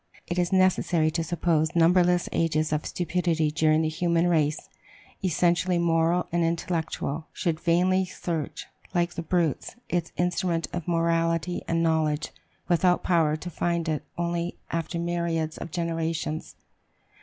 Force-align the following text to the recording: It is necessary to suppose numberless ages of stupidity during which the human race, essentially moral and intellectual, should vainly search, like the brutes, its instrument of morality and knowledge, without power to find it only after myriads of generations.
It 0.25 0.39
is 0.39 0.51
necessary 0.51 1.11
to 1.11 1.23
suppose 1.23 1.75
numberless 1.75 2.27
ages 2.31 2.73
of 2.73 2.87
stupidity 2.87 3.51
during 3.51 3.83
which 3.83 3.93
the 3.93 3.97
human 3.99 4.25
race, 4.27 4.67
essentially 5.23 5.77
moral 5.77 6.25
and 6.31 6.43
intellectual, 6.43 7.27
should 7.33 7.59
vainly 7.59 8.05
search, 8.05 8.65
like 8.95 9.13
the 9.13 9.21
brutes, 9.21 9.75
its 9.89 10.11
instrument 10.17 10.67
of 10.73 10.87
morality 10.87 11.61
and 11.67 11.83
knowledge, 11.83 12.31
without 12.67 13.03
power 13.03 13.35
to 13.35 13.49
find 13.51 13.87
it 13.87 14.01
only 14.17 14.57
after 14.71 14.97
myriads 14.97 15.59
of 15.59 15.69
generations. 15.69 16.55